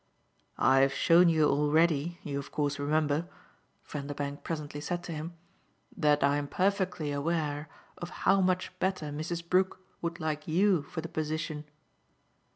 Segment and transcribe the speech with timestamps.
[0.57, 3.27] "I've shown you already, you of course remember,"
[3.85, 5.35] Vanderbank presently said to him,
[5.95, 9.47] "that I'm perfectly aware of how much better Mrs.
[9.47, 11.65] Brook would like YOU for the position."